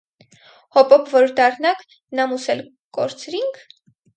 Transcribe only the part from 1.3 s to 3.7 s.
դառանք, նամուս էլ կորցրի՞նք…